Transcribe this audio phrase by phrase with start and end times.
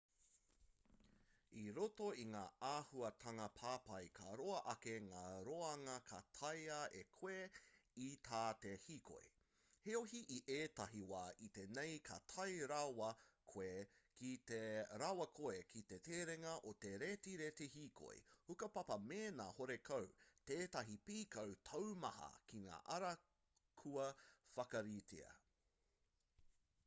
[1.63, 7.35] i roto i ngā āhuatanga papai ka roa ake ngā roanga ka taea e koe
[8.05, 9.27] i tā te hīkoi
[9.89, 11.19] heoi i ētahi wā
[11.49, 13.09] iti nei ka tae rawa
[13.53, 13.67] koe
[15.73, 18.17] ki te terenga o te retireti hīkoi
[18.49, 20.07] hukapapa mēnā horekau
[20.53, 23.13] tētahi pīkau taumaha ki ngā ara
[23.83, 24.07] kua
[24.57, 25.31] whakaritea